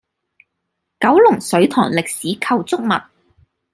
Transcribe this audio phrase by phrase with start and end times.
[0.99, 3.01] 九龍水塘歷史構築物